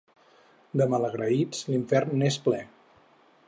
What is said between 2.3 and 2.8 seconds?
ple.